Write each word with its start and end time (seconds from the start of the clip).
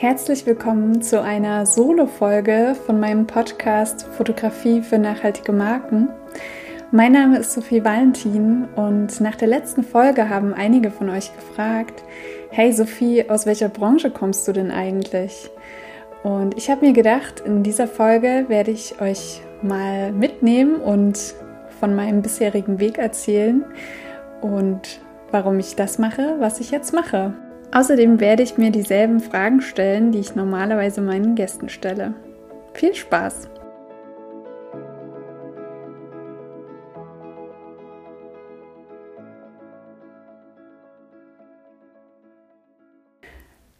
Herzlich 0.00 0.46
willkommen 0.46 1.02
zu 1.02 1.20
einer 1.20 1.66
Solo-Folge 1.66 2.74
von 2.86 2.98
meinem 2.98 3.26
Podcast 3.26 4.06
Fotografie 4.16 4.80
für 4.80 4.98
nachhaltige 4.98 5.52
Marken. 5.52 6.08
Mein 6.90 7.12
Name 7.12 7.36
ist 7.36 7.52
Sophie 7.52 7.84
Valentin 7.84 8.66
und 8.76 9.20
nach 9.20 9.34
der 9.34 9.48
letzten 9.48 9.82
Folge 9.82 10.30
haben 10.30 10.54
einige 10.54 10.90
von 10.90 11.10
euch 11.10 11.30
gefragt, 11.36 12.02
hey 12.48 12.72
Sophie, 12.72 13.28
aus 13.28 13.44
welcher 13.44 13.68
Branche 13.68 14.10
kommst 14.10 14.48
du 14.48 14.52
denn 14.52 14.70
eigentlich? 14.70 15.50
Und 16.22 16.56
ich 16.56 16.70
habe 16.70 16.86
mir 16.86 16.94
gedacht, 16.94 17.40
in 17.40 17.62
dieser 17.62 17.86
Folge 17.86 18.46
werde 18.48 18.70
ich 18.70 19.02
euch 19.02 19.42
mal 19.60 20.12
mitnehmen 20.12 20.76
und 20.76 21.34
von 21.78 21.94
meinem 21.94 22.22
bisherigen 22.22 22.80
Weg 22.80 22.96
erzählen 22.96 23.66
und 24.40 25.02
warum 25.30 25.58
ich 25.58 25.76
das 25.76 25.98
mache, 25.98 26.36
was 26.38 26.58
ich 26.58 26.70
jetzt 26.70 26.94
mache. 26.94 27.34
Außerdem 27.72 28.18
werde 28.18 28.42
ich 28.42 28.58
mir 28.58 28.70
dieselben 28.70 29.20
Fragen 29.20 29.60
stellen, 29.60 30.10
die 30.10 30.18
ich 30.18 30.34
normalerweise 30.34 31.00
meinen 31.00 31.36
Gästen 31.36 31.68
stelle. 31.68 32.14
Viel 32.74 32.94
Spaß! 32.94 33.48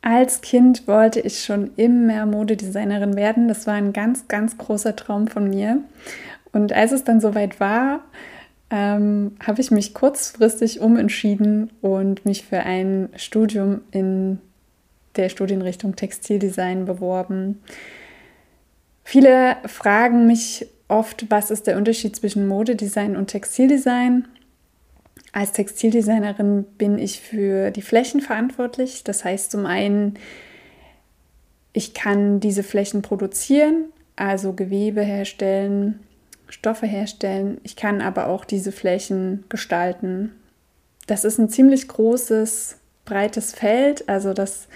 Als 0.02 0.40
Kind 0.40 0.86
wollte 0.86 1.20
ich 1.20 1.44
schon 1.44 1.72
immer 1.76 2.26
Modedesignerin 2.26 3.16
werden. 3.16 3.48
Das 3.48 3.66
war 3.66 3.74
ein 3.74 3.92
ganz, 3.92 4.28
ganz 4.28 4.56
großer 4.56 4.96
Traum 4.96 5.28
von 5.28 5.48
mir. 5.50 5.78
Und 6.52 6.72
als 6.72 6.92
es 6.92 7.04
dann 7.04 7.20
soweit 7.20 7.60
war, 7.60 8.00
ähm, 8.70 9.36
habe 9.44 9.60
ich 9.60 9.70
mich 9.70 9.94
kurzfristig 9.94 10.80
umentschieden 10.80 11.70
und 11.80 12.24
mich 12.24 12.44
für 12.44 12.60
ein 12.60 13.08
Studium 13.16 13.80
in 13.90 14.38
der 15.16 15.28
Studienrichtung 15.28 15.96
Textildesign 15.96 16.84
beworben. 16.84 17.60
Viele 19.02 19.56
fragen 19.66 20.26
mich 20.26 20.66
oft, 20.86 21.30
was 21.30 21.50
ist 21.50 21.66
der 21.66 21.76
Unterschied 21.76 22.14
zwischen 22.14 22.46
Modedesign 22.46 23.16
und 23.16 23.26
Textildesign? 23.28 24.28
Als 25.32 25.52
Textildesignerin 25.52 26.64
bin 26.78 26.98
ich 26.98 27.20
für 27.20 27.70
die 27.70 27.82
Flächen 27.82 28.20
verantwortlich. 28.20 29.04
Das 29.04 29.24
heißt 29.24 29.50
zum 29.50 29.66
einen, 29.66 30.14
ich 31.72 31.94
kann 31.94 32.40
diese 32.40 32.62
Flächen 32.62 33.02
produzieren, 33.02 33.86
also 34.16 34.52
Gewebe 34.52 35.02
herstellen, 35.02 36.00
Stoffe 36.50 36.86
herstellen. 36.86 37.58
Ich 37.62 37.76
kann 37.76 38.02
aber 38.02 38.26
auch 38.26 38.44
diese 38.44 38.72
Flächen 38.72 39.44
gestalten. 39.48 40.32
Das 41.06 41.24
ist 41.24 41.38
ein 41.38 41.48
ziemlich 41.48 41.88
großes, 41.88 42.76
breites 43.04 43.52
Feld. 43.52 44.08
Also 44.08 44.34
das 44.34 44.68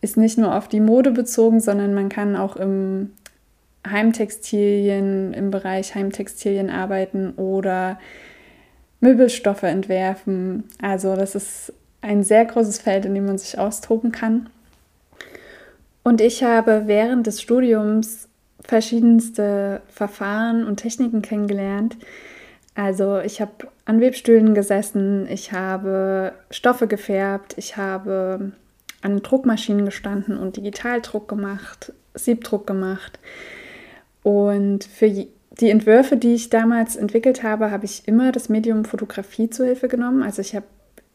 ist 0.00 0.16
nicht 0.16 0.38
nur 0.38 0.54
auf 0.54 0.68
die 0.68 0.80
Mode 0.80 1.12
bezogen, 1.12 1.60
sondern 1.60 1.94
man 1.94 2.08
kann 2.08 2.36
auch 2.36 2.56
im 2.56 3.12
Heimtextilien, 3.86 5.34
im 5.34 5.50
Bereich 5.50 5.94
Heimtextilien 5.94 6.70
arbeiten 6.70 7.32
oder 7.36 7.98
Möbelstoffe 9.00 9.62
entwerfen. 9.62 10.64
Also 10.80 11.16
das 11.16 11.34
ist 11.34 11.72
ein 12.00 12.22
sehr 12.22 12.44
großes 12.44 12.78
Feld, 12.80 13.04
in 13.04 13.14
dem 13.14 13.26
man 13.26 13.38
sich 13.38 13.58
austoben 13.58 14.12
kann. 14.12 14.48
Und 16.02 16.20
ich 16.20 16.42
habe 16.42 16.82
während 16.86 17.26
des 17.26 17.40
Studiums 17.40 18.28
verschiedenste 18.66 19.82
Verfahren 19.88 20.66
und 20.66 20.76
Techniken 20.76 21.22
kennengelernt. 21.22 21.96
Also 22.74 23.20
ich 23.20 23.40
habe 23.40 23.68
an 23.84 24.00
Webstühlen 24.00 24.54
gesessen, 24.54 25.28
ich 25.28 25.52
habe 25.52 26.32
Stoffe 26.50 26.86
gefärbt, 26.86 27.54
ich 27.56 27.76
habe 27.76 28.52
an 29.02 29.22
Druckmaschinen 29.22 29.84
gestanden 29.84 30.38
und 30.38 30.56
Digitaldruck 30.56 31.28
gemacht, 31.28 31.92
Siebdruck 32.14 32.66
gemacht. 32.66 33.18
Und 34.22 34.84
für 34.84 35.08
die 35.08 35.70
Entwürfe, 35.70 36.16
die 36.16 36.34
ich 36.34 36.50
damals 36.50 36.96
entwickelt 36.96 37.42
habe, 37.42 37.70
habe 37.70 37.84
ich 37.84 38.08
immer 38.08 38.32
das 38.32 38.48
Medium 38.48 38.84
Fotografie 38.84 39.50
zu 39.50 39.64
Hilfe 39.64 39.86
genommen. 39.88 40.22
Also 40.22 40.40
ich 40.40 40.56
habe 40.56 40.66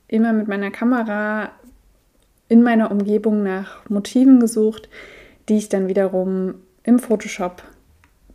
immer 0.08 0.32
mit 0.32 0.48
meiner 0.48 0.72
Kamera 0.72 1.52
in 2.48 2.64
meiner 2.64 2.90
Umgebung 2.92 3.44
nach 3.44 3.88
Motiven 3.90 4.40
gesucht, 4.40 4.90
die 5.50 5.58
ich 5.58 5.70
dann 5.70 5.88
wiederum 5.88 6.56
im 6.90 7.00
Photoshop 7.00 7.64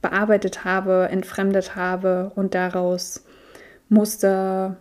bearbeitet 0.00 0.65
habe, 0.65 1.09
entfremdet 1.10 1.75
habe 1.75 2.31
und 2.37 2.54
daraus 2.54 3.25
Muster 3.88 4.76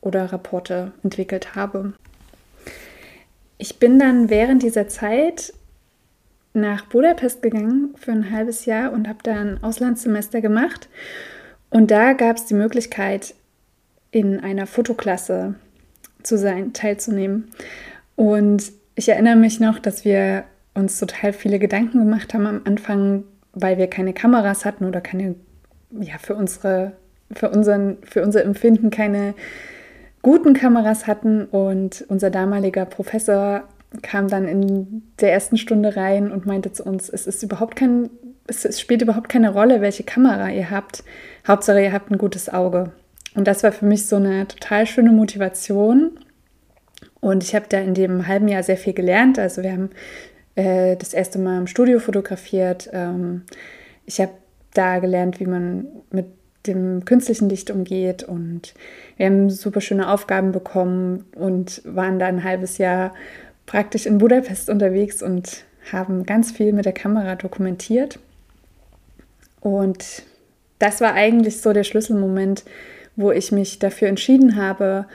oder 0.00 0.32
Rapporte 0.32 0.92
entwickelt 1.04 1.54
habe. 1.54 1.92
Ich 3.56 3.78
bin 3.78 3.98
dann 3.98 4.30
während 4.30 4.62
dieser 4.64 4.88
Zeit 4.88 5.52
nach 6.54 6.86
Budapest 6.86 7.40
gegangen 7.40 7.94
für 7.96 8.10
ein 8.10 8.32
halbes 8.32 8.64
Jahr 8.64 8.92
und 8.92 9.06
habe 9.06 9.20
da 9.22 9.34
ein 9.34 9.62
Auslandssemester 9.62 10.40
gemacht. 10.40 10.88
Und 11.70 11.90
da 11.90 12.14
gab 12.14 12.36
es 12.36 12.46
die 12.46 12.54
Möglichkeit, 12.54 13.34
in 14.10 14.40
einer 14.40 14.66
Fotoklasse 14.66 15.54
zu 16.24 16.36
sein, 16.36 16.72
teilzunehmen. 16.72 17.50
Und 18.16 18.72
ich 18.96 19.08
erinnere 19.08 19.36
mich 19.36 19.60
noch, 19.60 19.78
dass 19.78 20.04
wir 20.04 20.44
uns 20.78 20.98
total 20.98 21.32
viele 21.32 21.58
Gedanken 21.58 21.98
gemacht 21.98 22.34
haben 22.34 22.46
am 22.46 22.60
Anfang, 22.64 23.24
weil 23.52 23.78
wir 23.78 23.88
keine 23.88 24.12
Kameras 24.12 24.64
hatten 24.64 24.84
oder 24.84 25.00
keine, 25.00 25.34
ja, 25.90 26.18
für 26.18 26.34
unsere, 26.34 26.92
für 27.32 27.50
unseren, 27.50 27.98
für 28.02 28.22
unser 28.22 28.44
Empfinden 28.44 28.90
keine 28.90 29.34
guten 30.22 30.54
Kameras 30.54 31.06
hatten. 31.06 31.44
Und 31.44 32.04
unser 32.08 32.30
damaliger 32.30 32.84
Professor 32.84 33.64
kam 34.02 34.28
dann 34.28 34.46
in 34.46 35.02
der 35.20 35.32
ersten 35.32 35.56
Stunde 35.56 35.96
rein 35.96 36.30
und 36.30 36.46
meinte 36.46 36.72
zu 36.72 36.84
uns, 36.84 37.08
es 37.08 37.26
ist 37.26 37.42
überhaupt 37.42 37.76
kein, 37.76 38.10
es 38.46 38.80
spielt 38.80 39.02
überhaupt 39.02 39.28
keine 39.28 39.52
Rolle, 39.52 39.80
welche 39.80 40.04
Kamera 40.04 40.50
ihr 40.50 40.70
habt. 40.70 41.04
Hauptsache, 41.46 41.82
ihr 41.82 41.92
habt 41.92 42.10
ein 42.10 42.18
gutes 42.18 42.48
Auge. 42.48 42.92
Und 43.34 43.46
das 43.46 43.62
war 43.62 43.72
für 43.72 43.86
mich 43.86 44.06
so 44.06 44.16
eine 44.16 44.48
total 44.48 44.86
schöne 44.86 45.12
Motivation. 45.12 46.18
Und 47.20 47.42
ich 47.42 47.54
habe 47.54 47.66
da 47.68 47.78
in 47.78 47.94
dem 47.94 48.26
halben 48.26 48.48
Jahr 48.48 48.62
sehr 48.62 48.76
viel 48.76 48.92
gelernt. 48.92 49.38
Also 49.38 49.62
wir 49.62 49.72
haben 49.72 49.90
äh, 50.58 50.96
das 50.96 51.14
erste 51.14 51.38
Mal 51.38 51.58
im 51.58 51.66
Studio 51.68 52.00
fotografiert. 52.00 52.90
Ähm, 52.92 53.42
ich 54.06 54.20
habe 54.20 54.32
da 54.74 54.98
gelernt, 54.98 55.38
wie 55.38 55.46
man 55.46 55.86
mit 56.10 56.26
dem 56.66 57.04
künstlichen 57.04 57.48
Licht 57.48 57.70
umgeht 57.70 58.24
und 58.24 58.74
wir 59.16 59.26
haben 59.26 59.50
super 59.50 59.80
schöne 59.80 60.10
Aufgaben 60.10 60.50
bekommen 60.50 61.24
und 61.36 61.80
waren 61.84 62.18
da 62.18 62.26
ein 62.26 62.42
halbes 62.42 62.78
Jahr 62.78 63.14
praktisch 63.66 64.04
in 64.04 64.18
Budapest 64.18 64.68
unterwegs 64.68 65.22
und 65.22 65.64
haben 65.92 66.26
ganz 66.26 66.50
viel 66.50 66.72
mit 66.72 66.84
der 66.84 66.92
Kamera 66.92 67.36
dokumentiert. 67.36 68.18
Und 69.60 70.24
das 70.80 71.00
war 71.00 71.14
eigentlich 71.14 71.60
so 71.60 71.72
der 71.72 71.84
Schlüsselmoment, 71.84 72.64
wo 73.14 73.30
ich 73.30 73.52
mich 73.52 73.78
dafür 73.78 74.08
entschieden 74.08 74.56
habe, 74.56 75.06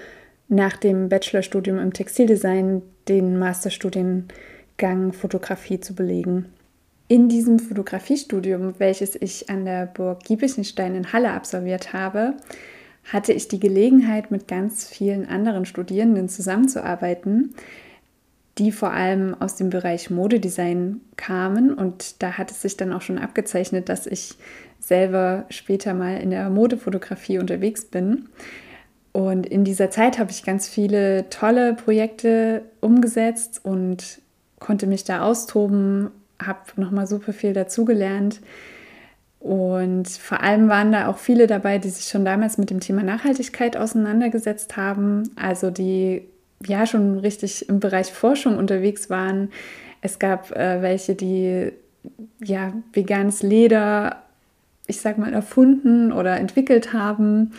nach 0.48 0.78
dem 0.78 1.10
Bachelorstudium 1.10 1.80
im 1.80 1.94
Textildesign 1.94 2.82
den 3.08 3.38
Masterstudiengang 3.38 4.30
Gang 4.78 5.14
Fotografie 5.14 5.80
zu 5.80 5.96
belegen. 5.96 6.46
In 7.08 7.30
diesem 7.30 7.60
Fotografiestudium, 7.60 8.76
welches 8.80 9.16
ich 9.16 9.50
an 9.50 9.66
der 9.66 9.86
Burg 9.86 10.24
Giebichenstein 10.24 10.96
in 10.96 11.14
Halle 11.14 11.32
absolviert 11.32 11.94
habe, 11.94 12.36
hatte 13.12 13.34
ich 13.34 13.48
die 13.48 13.60
Gelegenheit, 13.60 14.32
mit 14.32 14.48
ganz 14.48 14.88
vielen 14.88 15.28
anderen 15.28 15.66
Studierenden 15.66 16.30
zusammenzuarbeiten, 16.30 17.54
die 18.58 18.72
vor 18.72 18.92
allem 18.92 19.36
aus 19.40 19.56
dem 19.56 19.70
Bereich 19.70 20.10
Modedesign 20.10 21.02
kamen. 21.18 21.74
Und 21.74 22.22
da 22.22 22.38
hat 22.38 22.52
es 22.52 22.62
sich 22.62 22.78
dann 22.78 22.94
auch 22.94 23.02
schon 23.02 23.18
abgezeichnet, 23.18 23.90
dass 23.90 24.08
ich 24.08 24.36
selber 24.80 25.46
später 25.50 25.94
mal 25.94 26.18
in 26.18 26.30
der 26.30 26.50
Modefotografie 26.50 27.40
unterwegs 27.40 27.86
bin. 27.86 28.30
Und 29.12 29.46
in 29.46 29.64
dieser 29.64 29.92
Zeit 29.92 30.18
habe 30.18 30.32
ich 30.32 30.44
ganz 30.44 30.68
viele 30.68 31.30
tolle 31.30 31.74
Projekte 31.74 32.64
umgesetzt 32.82 33.62
und 33.64 34.23
konnte 34.64 34.88
mich 34.88 35.04
da 35.04 35.22
austoben, 35.22 36.10
habe 36.42 36.60
nochmal 36.78 37.06
super 37.06 37.34
viel 37.34 37.54
dazugelernt. 37.54 38.40
Und 39.40 40.08
vor 40.08 40.42
allem 40.42 40.70
waren 40.70 40.94
da 40.94 41.08
auch 41.08 41.18
viele 41.18 41.48
dabei, 41.48 41.78
die 41.78 41.90
sich 41.90 42.06
schon 42.06 42.24
damals 42.24 42.58
mit 42.58 42.70
dem 42.70 42.80
Thema 42.80 43.04
Nachhaltigkeit 43.04 43.76
auseinandergesetzt 43.76 44.78
haben, 44.78 45.30
also 45.36 45.70
die 45.70 46.22
ja 46.66 46.88
schon 46.88 47.20
richtig 47.20 47.68
im 47.68 47.82
Bereich 47.82 48.14
Forschung 48.14 48.58
unterwegs 48.58 49.10
waren. 49.10 49.52
Es 50.02 50.18
gab 50.18 50.52
äh, 50.52 50.82
welche, 50.82 51.14
die 51.14 51.74
ja 52.42 52.72
veganes 52.94 53.44
Leder, 53.44 54.24
ich 54.88 55.02
sag 55.02 55.18
mal, 55.18 55.34
erfunden 55.34 56.14
oder 56.14 56.38
entwickelt 56.38 56.94
haben, 56.94 57.52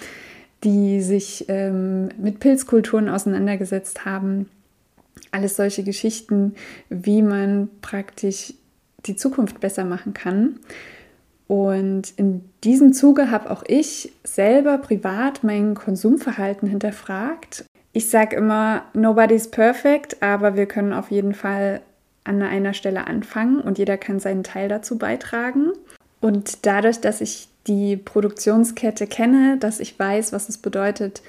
die 0.64 1.02
sich 1.02 1.44
ähm, 1.48 2.08
mit 2.16 2.40
Pilzkulturen 2.40 3.10
auseinandergesetzt 3.10 4.06
haben 4.06 4.48
alles 5.34 5.56
solche 5.56 5.82
Geschichten, 5.82 6.54
wie 6.88 7.22
man 7.22 7.68
praktisch 7.82 8.54
die 9.06 9.16
Zukunft 9.16 9.60
besser 9.60 9.84
machen 9.84 10.14
kann. 10.14 10.60
Und 11.46 12.14
in 12.16 12.48
diesem 12.62 12.92
Zuge 12.92 13.30
habe 13.30 13.50
auch 13.50 13.64
ich 13.66 14.12
selber 14.24 14.78
privat 14.78 15.44
mein 15.44 15.74
Konsumverhalten 15.74 16.68
hinterfragt. 16.68 17.64
Ich 17.92 18.08
sage 18.08 18.36
immer, 18.36 18.84
nobody's 18.94 19.50
perfect, 19.50 20.22
aber 20.22 20.56
wir 20.56 20.66
können 20.66 20.92
auf 20.92 21.10
jeden 21.10 21.34
Fall 21.34 21.82
an 22.24 22.42
einer 22.42 22.72
Stelle 22.72 23.06
anfangen 23.06 23.60
und 23.60 23.78
jeder 23.78 23.98
kann 23.98 24.18
seinen 24.18 24.42
Teil 24.42 24.68
dazu 24.68 24.96
beitragen. 24.96 25.72
Und 26.20 26.64
dadurch, 26.64 27.00
dass 27.00 27.20
ich 27.20 27.48
die 27.66 27.96
Produktionskette 27.96 29.06
kenne, 29.06 29.58
dass 29.58 29.80
ich 29.80 29.98
weiß, 29.98 30.32
was 30.32 30.48
es 30.48 30.56
bedeutet, 30.56 31.22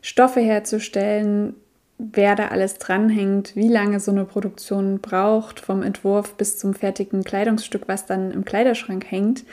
Stoffe 0.00 0.40
herzustellen, 0.40 1.54
wer 1.98 2.36
da 2.36 2.48
alles 2.48 2.78
dranhängt, 2.78 3.56
wie 3.56 3.68
lange 3.68 4.00
so 4.00 4.12
eine 4.12 4.24
Produktion 4.24 5.00
braucht, 5.00 5.60
vom 5.60 5.82
Entwurf 5.82 6.34
bis 6.34 6.56
zum 6.56 6.74
fertigen 6.74 7.24
Kleidungsstück, 7.24 7.88
was 7.88 8.06
dann 8.06 8.30
im 8.30 8.44
Kleiderschrank 8.44 9.04
hängt, 9.10 9.44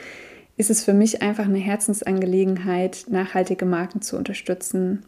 ist 0.55 0.69
es 0.69 0.83
für 0.83 0.93
mich 0.93 1.21
einfach 1.21 1.45
eine 1.45 1.57
Herzensangelegenheit, 1.57 3.05
nachhaltige 3.09 3.65
Marken 3.65 4.01
zu 4.01 4.15
unterstützen. 4.15 5.03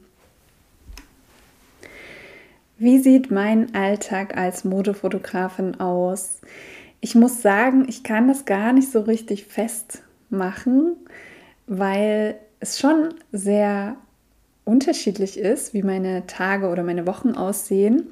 Wie 2.80 3.00
sieht 3.00 3.32
mein 3.32 3.74
Alltag 3.74 4.36
als 4.38 4.64
Modefotografin 4.64 5.80
aus? 5.80 6.42
Ich 7.00 7.16
muss 7.16 7.42
sagen, 7.42 7.86
ich 7.88 8.04
kann 8.04 8.28
das 8.28 8.46
gar 8.46 8.74
nicht 8.74 8.92
so 8.92 9.02
richtig 9.02 9.46
festmachen, 9.46 10.96
weil 11.68 12.38
es 12.60 12.80
schon 12.80 13.14
sehr 13.32 13.96
unterschiedlich 14.68 15.40
ist, 15.40 15.74
wie 15.74 15.84
meine 15.84 16.28
Tage 16.28 16.68
oder 16.68 16.84
meine 16.84 17.08
Wochen 17.08 17.32
aussehen. 17.32 18.08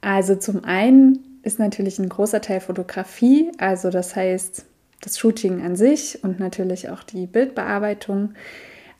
Also 0.00 0.36
zum 0.36 0.64
einen 0.64 1.40
ist 1.42 1.58
natürlich 1.58 1.98
ein 1.98 2.08
großer 2.08 2.40
Teil 2.40 2.60
Fotografie, 2.60 3.50
also 3.58 3.90
das 3.90 4.14
heißt 4.14 4.66
das 5.00 5.18
Shooting 5.18 5.62
an 5.62 5.76
sich 5.76 6.22
und 6.22 6.40
natürlich 6.40 6.88
auch 6.88 7.02
die 7.02 7.26
Bildbearbeitung. 7.26 8.34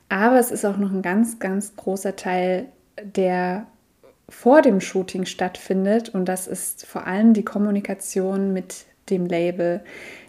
Aber 0.08 0.38
es 0.38 0.50
ist 0.50 0.64
auch 0.64 0.76
noch 0.76 0.92
ein 0.92 1.02
ganz, 1.02 1.38
ganz 1.38 1.76
großer 1.76 2.16
Teil, 2.16 2.66
der 3.02 3.66
vor 4.28 4.62
dem 4.62 4.80
Shooting 4.80 5.26
stattfindet 5.26 6.10
und 6.10 6.26
das 6.26 6.46
ist 6.46 6.86
vor 6.86 7.06
allem 7.06 7.34
die 7.34 7.44
Kommunikation 7.44 8.52
mit 8.52 8.86
dem 9.10 9.26
Label. 9.26 9.82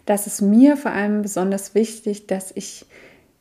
Das 0.04 0.26
ist 0.26 0.42
mir 0.42 0.76
vor 0.76 0.92
allem 0.92 1.22
besonders 1.22 1.74
wichtig, 1.74 2.26
dass 2.26 2.52
ich 2.54 2.84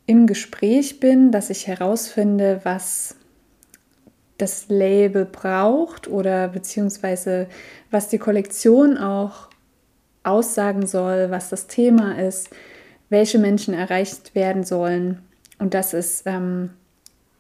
im 0.06 0.28
Gespräch 0.28 1.00
bin, 1.00 1.32
dass 1.32 1.50
ich 1.50 1.68
herausfinde, 1.68 2.62
was 2.64 3.16
das 4.38 4.66
Label 4.68 5.26
braucht 5.26 6.08
oder 6.08 6.48
beziehungsweise 6.50 7.48
was 7.92 8.10
die 8.10 8.18
Kollektion 8.18 8.98
auch 8.98 9.50
aussagen 10.24 10.88
soll, 10.88 11.32
was 11.32 11.50
das 11.50 11.68
Thema 11.68 12.20
ist, 12.20 12.50
welche 13.10 13.40
Menschen 13.40 13.74
erreicht 13.74 14.36
werden 14.36 14.64
sollen. 14.64 15.22
Und 15.60 15.74
das 15.74 15.94
ist 15.94 16.24
ähm, 16.26 16.72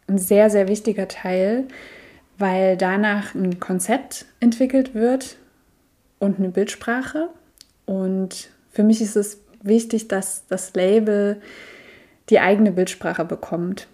ein 0.07 0.17
sehr, 0.17 0.49
sehr 0.49 0.67
wichtiger 0.67 1.07
Teil, 1.07 1.65
weil 2.37 2.77
danach 2.77 3.33
ein 3.33 3.59
Konzept 3.59 4.25
entwickelt 4.39 4.93
wird 4.93 5.37
und 6.19 6.39
eine 6.39 6.49
Bildsprache. 6.49 7.29
Und 7.85 8.49
für 8.71 8.83
mich 8.83 9.01
ist 9.01 9.15
es 9.15 9.39
wichtig, 9.61 10.07
dass 10.07 10.45
das 10.47 10.73
Label 10.75 11.41
die 12.29 12.39
eigene 12.39 12.71
Bildsprache 12.71 13.25
bekommt. 13.25 13.87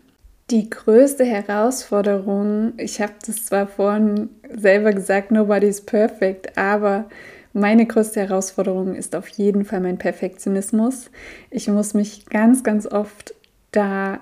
Die 0.51 0.69
größte 0.69 1.23
Herausforderung, 1.23 2.73
ich 2.75 2.99
habe 2.99 3.13
das 3.25 3.45
zwar 3.45 3.67
vorhin 3.67 4.29
selber 4.53 4.91
gesagt, 4.91 5.31
nobody's 5.31 5.79
perfect, 5.79 6.57
aber 6.57 7.05
meine 7.53 7.85
größte 7.85 8.19
Herausforderung 8.19 8.95
ist 8.95 9.15
auf 9.15 9.29
jeden 9.29 9.63
Fall 9.63 9.79
mein 9.79 9.97
Perfektionismus. 9.97 11.09
Ich 11.51 11.69
muss 11.69 11.93
mich 11.93 12.25
ganz, 12.25 12.65
ganz 12.65 12.85
oft 12.85 13.33
da 13.71 14.19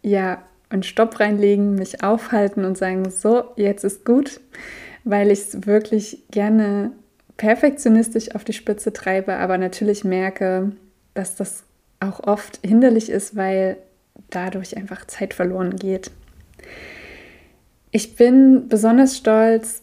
ja 0.00 0.42
einen 0.70 0.82
Stopp 0.82 1.20
reinlegen, 1.20 1.74
mich 1.74 2.02
aufhalten 2.02 2.64
und 2.64 2.78
sagen, 2.78 3.10
so, 3.10 3.44
jetzt 3.56 3.84
ist 3.84 4.06
gut, 4.06 4.40
weil 5.04 5.30
ich 5.30 5.40
es 5.40 5.66
wirklich 5.66 6.22
gerne 6.30 6.92
perfektionistisch 7.36 8.34
auf 8.34 8.44
die 8.44 8.54
Spitze 8.54 8.94
treibe, 8.94 9.36
aber 9.36 9.58
natürlich 9.58 10.04
merke, 10.04 10.72
dass 11.12 11.36
das 11.36 11.64
auch 12.00 12.20
oft 12.20 12.60
hinderlich 12.64 13.10
ist, 13.10 13.36
weil 13.36 13.76
dadurch 14.30 14.76
einfach 14.76 15.06
Zeit 15.06 15.34
verloren 15.34 15.76
geht. 15.76 16.10
Ich 17.90 18.16
bin 18.16 18.68
besonders 18.68 19.16
stolz, 19.16 19.82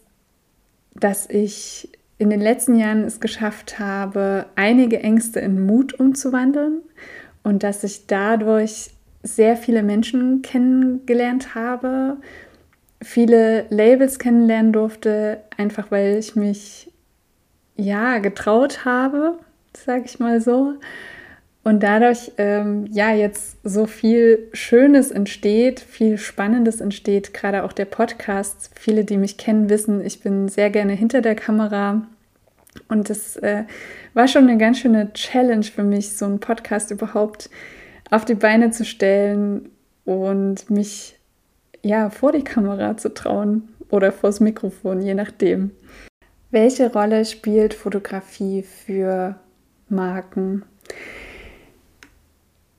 dass 0.93 1.29
ich 1.29 1.89
in 2.17 2.29
den 2.29 2.41
letzten 2.41 2.75
Jahren 2.75 3.03
es 3.03 3.19
geschafft 3.19 3.79
habe, 3.79 4.45
einige 4.55 4.99
Ängste 4.99 5.39
in 5.39 5.65
Mut 5.65 5.99
umzuwandeln 5.99 6.81
und 7.43 7.63
dass 7.63 7.83
ich 7.83 8.07
dadurch 8.07 8.91
sehr 9.23 9.57
viele 9.57 9.83
Menschen 9.83 10.41
kennengelernt 10.41 11.55
habe, 11.55 12.17
viele 13.01 13.65
Labels 13.69 14.19
kennenlernen 14.19 14.73
durfte, 14.73 15.41
einfach 15.57 15.91
weil 15.91 16.17
ich 16.17 16.35
mich 16.35 16.91
ja 17.75 18.19
getraut 18.19 18.85
habe, 18.85 19.39
sage 19.73 20.03
ich 20.05 20.19
mal 20.19 20.39
so 20.39 20.75
und 21.63 21.81
dadurch 21.81 22.31
ähm, 22.37 22.87
ja 22.91 23.13
jetzt 23.13 23.57
so 23.63 23.85
viel 23.85 24.49
Schönes 24.51 25.11
entsteht, 25.11 25.79
viel 25.79 26.17
Spannendes 26.17 26.81
entsteht, 26.81 27.33
gerade 27.33 27.63
auch 27.63 27.71
der 27.71 27.85
Podcast. 27.85 28.71
Viele, 28.75 29.05
die 29.05 29.17
mich 29.17 29.37
kennen, 29.37 29.69
wissen, 29.69 30.03
ich 30.05 30.19
bin 30.19 30.49
sehr 30.49 30.69
gerne 30.69 30.93
hinter 30.93 31.21
der 31.21 31.35
Kamera. 31.35 32.05
Und 32.89 33.09
es 33.09 33.37
äh, 33.37 33.63
war 34.13 34.27
schon 34.27 34.47
eine 34.47 34.57
ganz 34.57 34.79
schöne 34.79 35.13
Challenge 35.13 35.63
für 35.63 35.83
mich, 35.83 36.13
so 36.13 36.25
einen 36.25 36.39
Podcast 36.39 36.91
überhaupt 36.91 37.49
auf 38.11 38.25
die 38.25 38.35
Beine 38.35 38.71
zu 38.71 38.83
stellen 38.83 39.69
und 40.03 40.69
mich 40.69 41.17
ja 41.81 42.09
vor 42.09 42.33
die 42.33 42.43
Kamera 42.43 42.97
zu 42.97 43.13
trauen 43.13 43.69
oder 43.89 44.11
vors 44.11 44.39
Mikrofon, 44.39 45.01
je 45.01 45.13
nachdem. 45.13 45.71
Welche 46.51 46.91
Rolle 46.91 47.23
spielt 47.23 47.73
Fotografie 47.73 48.63
für 48.63 49.35
Marken? 49.87 50.63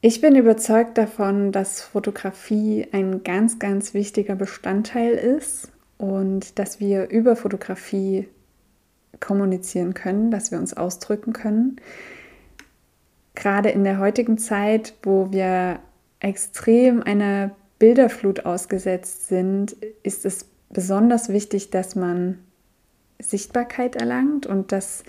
Ich 0.06 0.20
bin 0.20 0.36
überzeugt 0.36 0.98
davon, 0.98 1.50
dass 1.50 1.80
Fotografie 1.80 2.86
ein 2.92 3.24
ganz, 3.24 3.58
ganz 3.58 3.94
wichtiger 3.94 4.36
Bestandteil 4.36 5.14
ist 5.14 5.72
und 5.96 6.58
dass 6.58 6.78
wir 6.78 7.08
über 7.08 7.36
Fotografie 7.36 8.28
kommunizieren 9.18 9.94
können, 9.94 10.30
dass 10.30 10.50
wir 10.50 10.58
uns 10.58 10.74
ausdrücken 10.74 11.32
können. 11.32 11.80
Gerade 13.34 13.70
in 13.70 13.82
der 13.82 13.98
heutigen 13.98 14.36
Zeit, 14.36 14.92
wo 15.02 15.32
wir 15.32 15.78
extrem 16.20 17.02
einer 17.02 17.52
Bilderflut 17.78 18.44
ausgesetzt 18.44 19.28
sind, 19.28 19.74
ist 20.02 20.26
es 20.26 20.44
besonders 20.68 21.30
wichtig, 21.30 21.70
dass 21.70 21.96
man 21.96 22.40
Sichtbarkeit 23.18 23.96
erlangt 23.96 24.44
und 24.44 24.70
dass 24.70 25.02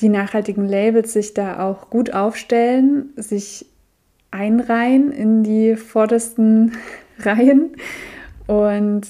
die 0.00 0.08
nachhaltigen 0.08 0.66
Labels 0.66 1.12
sich 1.12 1.34
da 1.34 1.64
auch 1.64 1.88
gut 1.88 2.12
aufstellen, 2.12 3.12
sich 3.14 3.66
einreihen 4.32 5.12
in 5.12 5.44
die 5.44 5.76
vordersten 5.76 6.72
Reihen 7.20 7.76
und 8.48 9.02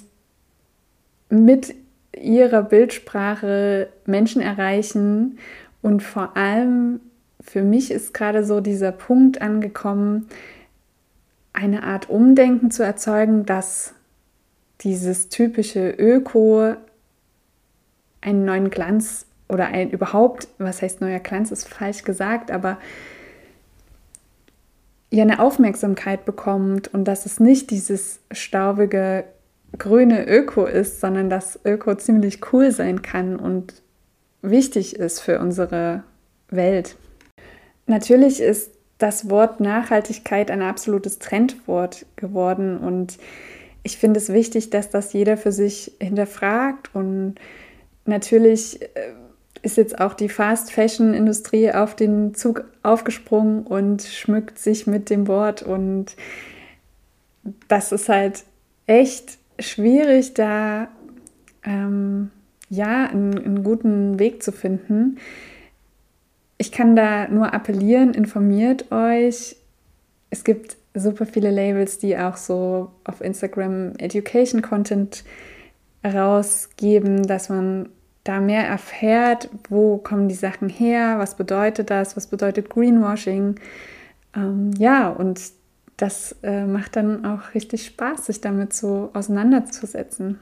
mit 1.31 1.75
ihrer 2.15 2.63
Bildsprache 2.63 3.89
Menschen 4.05 4.43
erreichen. 4.43 5.39
Und 5.81 6.03
vor 6.03 6.37
allem 6.37 7.01
für 7.41 7.63
mich 7.63 7.91
ist 7.91 8.13
gerade 8.13 8.45
so 8.45 8.61
dieser 8.61 8.93
Punkt 8.93 9.41
angekommen, 9.41 10.29
eine 11.55 11.83
Art 11.83 12.09
Umdenken 12.09 12.71
zu 12.71 12.83
erzeugen, 12.83 13.47
dass 13.47 13.95
dieses 14.83 15.29
typische 15.29 15.91
Öko 15.91 16.75
einen 18.21 18.45
neuen 18.45 18.71
Glanz 18.71 19.27
oder 19.49 19.67
ein 19.67 19.91
überhaupt, 19.91 20.49
was 20.59 20.83
heißt 20.83 21.01
neuer 21.01 21.19
Glanz, 21.19 21.51
ist 21.51 21.69
falsch 21.69 22.05
gesagt, 22.05 22.51
aber 22.51 22.79
ja 25.13 25.23
eine 25.23 25.41
Aufmerksamkeit 25.41 26.25
bekommt 26.25 26.93
und 26.93 27.05
dass 27.05 27.27
es 27.27 27.39
nicht 27.39 27.71
dieses 27.71 28.21
staubige 28.33 29.25
grüne 29.79 30.27
Öko 30.27 30.65
ist, 30.65 31.01
sondern 31.01 31.31
dass 31.31 31.61
Öko 31.65 31.95
ziemlich 31.95 32.41
cool 32.53 32.73
sein 32.73 33.03
kann 33.03 33.37
und 33.37 33.83
wichtig 34.41 34.97
ist 34.97 35.21
für 35.21 35.39
unsere 35.39 36.03
Welt. 36.49 36.97
Natürlich 37.87 38.41
ist 38.41 38.73
das 38.99 39.29
Wort 39.29 39.61
Nachhaltigkeit 39.61 40.51
ein 40.51 40.63
absolutes 40.63 41.19
Trendwort 41.19 42.07
geworden 42.17 42.79
und 42.79 43.19
ich 43.83 43.99
finde 43.99 44.19
es 44.19 44.33
wichtig, 44.33 44.71
dass 44.71 44.91
das 44.91 45.13
jeder 45.13 45.37
für 45.37 45.53
sich 45.53 45.93
hinterfragt 46.01 46.95
und 46.95 47.35
natürlich 48.07 48.81
äh, 48.81 48.89
ist 49.63 49.77
jetzt 49.77 50.01
auch 50.01 50.15
die 50.15 50.29
Fast 50.29 50.73
Fashion 50.73 51.15
Industrie 51.15 51.73
auf 51.73 51.95
den 51.95 52.35
Zug 52.35 52.65
aufgesprungen 52.83 53.63
und 53.63 54.03
schmückt 54.03 54.59
sich 54.59 54.87
mit 54.87 55.09
dem 55.09 55.29
Wort 55.29 55.63
und 55.63 56.17
das 57.69 57.93
ist 57.93 58.09
halt 58.09 58.45
echt 58.87 59.39
schwierig, 59.59 60.35
da 60.35 60.89
ähm, 61.65 62.31
ja 62.69 63.07
einen, 63.07 63.39
einen 63.39 63.65
guten 63.65 64.19
Weg 64.19 64.43
zu 64.43 64.53
finden. 64.53 65.19
Ich 66.59 66.73
kann 66.73 66.97
da 66.97 67.29
nur 67.29 67.53
appellieren, 67.53 68.15
informiert 68.15 68.91
euch. 68.93 69.57
Es 70.31 70.45
gibt 70.45 70.77
super 70.95 71.27
viele 71.27 71.51
Labels, 71.51 71.99
die 71.99 72.17
auch 72.17 72.37
so 72.37 72.91
auf 73.05 73.21
Instagram 73.21 73.95
Education 73.99 74.63
Content 74.63 75.25
rausgeben, 76.05 77.25
dass 77.25 77.49
man 77.49 77.89
da 78.25 78.41
mehr 78.41 78.67
erfährt, 78.67 79.49
wo 79.69 79.99
kommen 79.99 80.29
die 80.29 80.35
Sachen 80.35 80.69
her, 80.69 81.19
was 81.19 81.37
bedeutet 81.37 81.91
das, 81.91 82.17
was 82.17 82.27
bedeutet 82.27 82.71
Greenwashing. 82.71 83.57
Ähm, 84.35 84.71
ja, 84.79 85.09
und 85.09 85.41
das 85.97 86.37
äh, 86.43 86.65
macht 86.65 86.97
dann 86.97 87.25
auch 87.25 87.55
richtig 87.55 87.87
Spaß, 87.87 88.27
sich 88.27 88.41
damit 88.41 88.73
so 88.73 89.11
auseinanderzusetzen. 89.13 90.39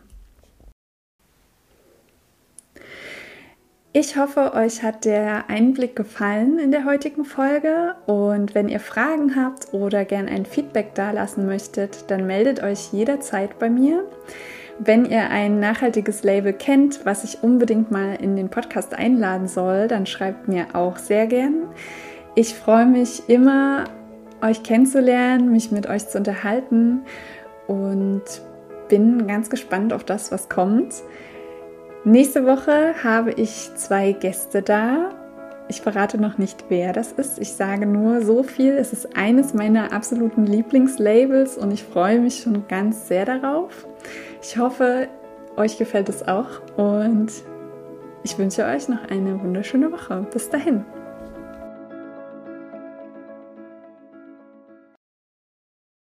Ich 3.92 4.16
hoffe, 4.16 4.54
euch 4.54 4.84
hat 4.84 5.04
der 5.04 5.50
Einblick 5.50 5.96
gefallen 5.96 6.60
in 6.60 6.70
der 6.70 6.84
heutigen 6.84 7.24
Folge 7.24 7.96
und 8.06 8.54
wenn 8.54 8.68
ihr 8.68 8.78
Fragen 8.78 9.34
habt 9.34 9.74
oder 9.74 10.04
gern 10.04 10.28
ein 10.28 10.46
Feedback 10.46 10.94
dalassen 10.94 11.44
möchtet, 11.44 12.08
dann 12.08 12.24
meldet 12.24 12.62
euch 12.62 12.92
jederzeit 12.92 13.58
bei 13.58 13.68
mir. 13.68 14.04
Wenn 14.82 15.04
ihr 15.04 15.28
ein 15.28 15.60
nachhaltiges 15.60 16.22
Label 16.22 16.54
kennt, 16.54 17.04
was 17.04 17.22
ich 17.22 17.42
unbedingt 17.42 17.90
mal 17.90 18.14
in 18.14 18.34
den 18.34 18.48
Podcast 18.48 18.94
einladen 18.94 19.46
soll, 19.46 19.88
dann 19.88 20.06
schreibt 20.06 20.48
mir 20.48 20.68
auch 20.72 20.96
sehr 20.96 21.26
gern. 21.26 21.64
Ich 22.34 22.54
freue 22.54 22.86
mich 22.86 23.28
immer, 23.28 23.84
euch 24.40 24.62
kennenzulernen, 24.62 25.52
mich 25.52 25.70
mit 25.70 25.86
euch 25.86 26.08
zu 26.08 26.16
unterhalten 26.16 27.02
und 27.66 28.22
bin 28.88 29.26
ganz 29.26 29.50
gespannt 29.50 29.92
auf 29.92 30.02
das, 30.02 30.32
was 30.32 30.48
kommt. 30.48 30.94
Nächste 32.04 32.46
Woche 32.46 32.94
habe 33.04 33.32
ich 33.32 33.70
zwei 33.74 34.12
Gäste 34.12 34.62
da. 34.62 35.10
Ich 35.68 35.82
verrate 35.82 36.18
noch 36.18 36.38
nicht, 36.38 36.64
wer 36.70 36.94
das 36.94 37.12
ist. 37.12 37.38
Ich 37.38 37.52
sage 37.52 37.84
nur 37.84 38.22
so 38.22 38.42
viel. 38.42 38.72
Es 38.72 38.94
ist 38.94 39.14
eines 39.14 39.52
meiner 39.52 39.92
absoluten 39.92 40.46
Lieblingslabels 40.46 41.58
und 41.58 41.70
ich 41.70 41.84
freue 41.84 42.18
mich 42.18 42.38
schon 42.38 42.66
ganz 42.66 43.08
sehr 43.08 43.26
darauf. 43.26 43.86
Ich 44.42 44.56
hoffe, 44.56 45.08
euch 45.56 45.78
gefällt 45.78 46.08
es 46.08 46.26
auch 46.26 46.60
und 46.76 47.30
ich 48.22 48.38
wünsche 48.38 48.64
euch 48.64 48.88
noch 48.88 49.04
eine 49.10 49.40
wunderschöne 49.42 49.92
Woche. 49.92 50.26
Bis 50.32 50.48
dahin. 50.48 50.84